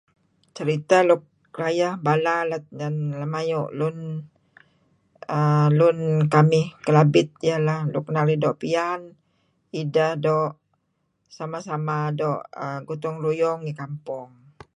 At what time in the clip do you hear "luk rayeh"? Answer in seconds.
1.09-1.93